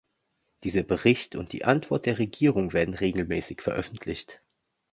Dieser 0.63 0.81
Bericht 0.81 1.35
und 1.35 1.53
die 1.53 1.63
Antwort 1.63 2.07
der 2.07 2.17
Regierung 2.17 2.73
werden 2.73 2.95
regelmäßig 2.95 3.61
veröffentlicht. 3.61 4.41